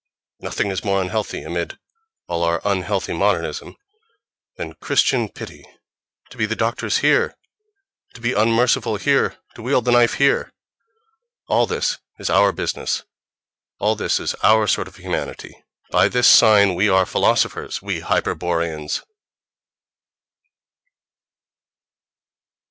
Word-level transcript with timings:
Nothing 0.39 0.71
is 0.71 0.83
more 0.83 0.99
unhealthy, 0.99 1.43
amid 1.43 1.77
all 2.27 2.41
our 2.43 2.59
unhealthy 2.65 3.13
modernism, 3.13 3.75
than 4.57 4.73
Christian 4.73 5.29
pity. 5.29 5.63
To 6.31 6.37
be 6.37 6.47
the 6.47 6.55
doctors 6.55 6.97
here, 7.05 7.35
to 8.15 8.19
be 8.21 8.33
unmerciful 8.33 8.95
here, 8.95 9.37
to 9.53 9.61
wield 9.61 9.85
the 9.85 9.91
knife 9.91 10.15
here—all 10.15 11.67
this 11.67 11.99
is 12.17 12.31
our 12.31 12.51
business, 12.51 13.03
all 13.77 13.95
this 13.95 14.19
is 14.19 14.33
our 14.41 14.65
sort 14.65 14.87
of 14.87 14.95
humanity, 14.95 15.53
by 15.91 16.07
this 16.07 16.27
sign 16.27 16.73
we 16.73 16.89
are 16.89 17.05
philosophers, 17.05 17.83
we 17.83 17.99
Hyperboreans! 18.01 19.03